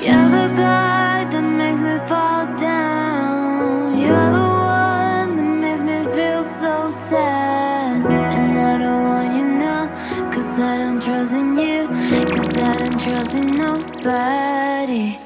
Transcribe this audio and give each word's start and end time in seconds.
You're 0.00 0.28
the 0.30 0.46
guy 0.56 1.24
that 1.24 1.42
makes 1.42 1.82
me 1.82 1.96
fall 2.06 2.46
down. 2.56 3.98
You're 3.98 4.30
the 4.38 4.48
one 4.78 5.36
that 5.36 5.50
makes 5.62 5.82
me 5.82 5.98
feel 6.14 6.42
so 6.44 6.88
sad. 6.88 8.06
And 8.06 8.58
I 8.58 8.78
don't 8.78 9.04
want 9.10 9.34
you 9.36 9.46
now, 9.58 9.88
cause 10.30 10.60
I 10.60 10.78
don't 10.78 11.02
trust 11.02 11.34
in 11.34 11.56
you, 11.56 11.88
cause 12.32 12.56
I 12.62 12.76
don't 12.78 13.00
trust 13.00 13.34
in 13.36 13.48
nobody. 13.48 15.18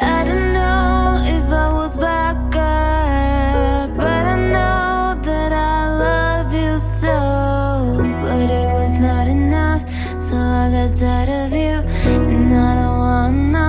I 0.00 0.24
don't 0.24 0.52
know 0.54 1.16
if 1.36 1.52
I 1.52 1.72
was 1.72 1.98
back 1.98 2.36
up, 2.56 3.96
but 3.96 4.24
I 4.34 4.36
know 4.54 5.20
that 5.22 5.52
I 5.52 5.80
love 6.06 6.52
you 6.54 6.78
so. 6.78 7.98
But 8.22 8.48
it 8.50 8.72
was 8.72 8.94
not 8.94 9.28
enough, 9.28 9.86
so 10.18 10.34
I 10.34 10.70
got 10.72 10.96
tired 10.96 11.28
of 11.28 11.52
you, 11.52 11.71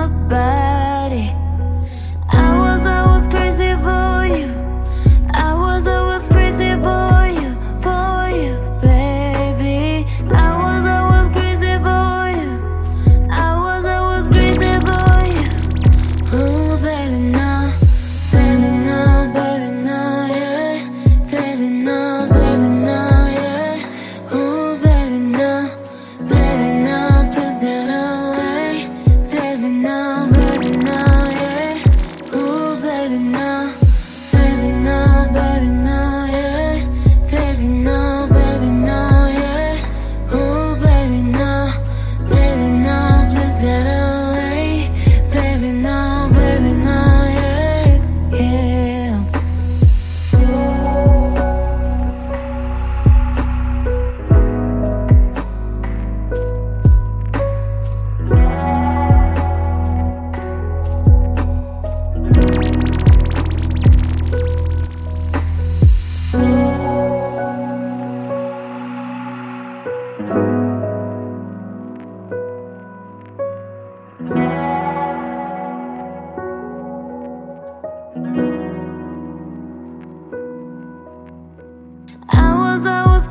want 0.06 0.63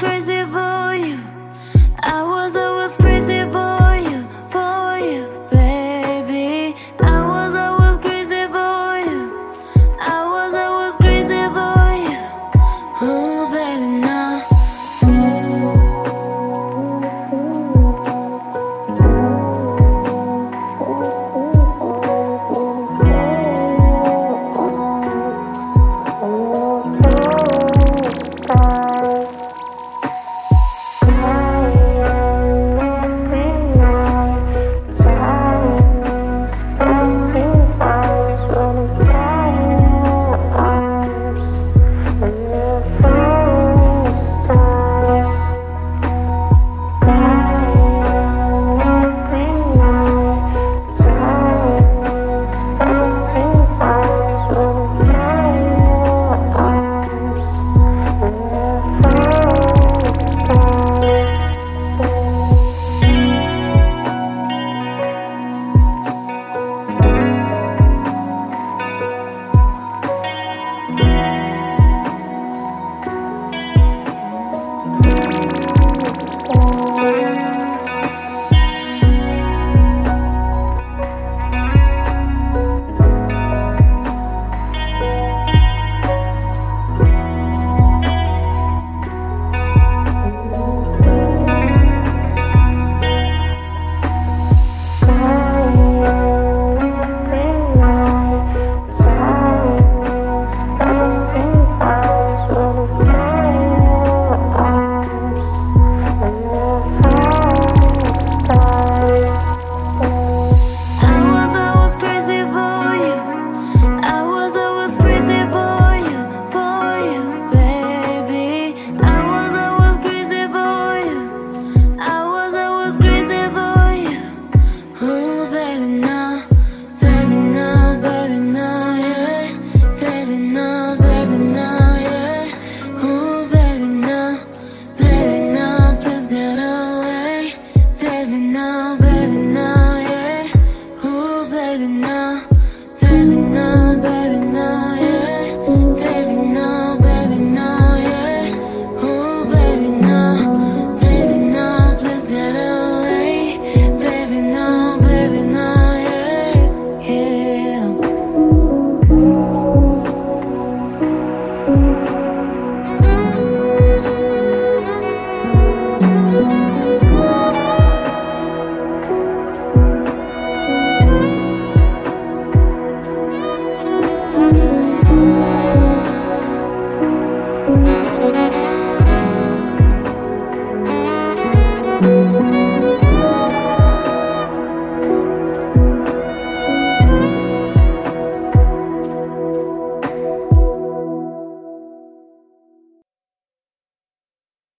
crazy 0.04 0.44
for 0.52 0.94
you. 0.96 1.18
I 2.04 2.24
was, 2.24 2.58
I 2.58 2.70
was 2.76 2.98
crazy 2.98 3.13